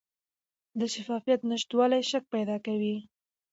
د 0.79 0.81
شفافیت 0.93 1.41
نشتوالی 1.51 2.01
شک 2.09 2.23
پیدا 2.33 2.57
کوي 2.65 2.95